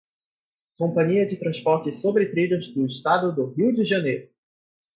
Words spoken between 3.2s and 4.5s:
do Rio de Janeiro